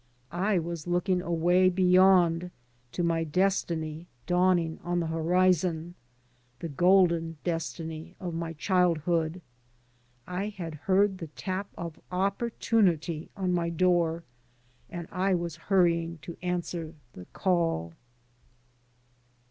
I 0.31 0.57
was 0.57 0.87
looking 0.87 1.21
away 1.21 1.69
beyond 1.69 2.49
to 2.93 3.03
my 3.03 3.23
destiny 3.23 4.07
dawning 4.25 4.79
on 4.83 4.99
the 4.99 5.05
horizon— 5.05 5.93
the 6.57 6.69
golden 6.69 7.37
destiny 7.43 8.15
of 8.19 8.33
my 8.33 8.53
childhood. 8.53 9.43
I 10.25 10.49
had 10.49 10.73
heard 10.73 11.19
the 11.19 11.27
tap 11.27 11.67
of 11.77 11.99
Opportunity 12.11 13.29
on 13.37 13.53
my 13.53 13.69
door, 13.69 14.23
and 14.89 15.07
I 15.11 15.35
was 15.35 15.57
hurrying 15.69 16.17
to 16.23 16.35
answer 16.41 16.95
the 17.13 17.25
call. 17.25 17.93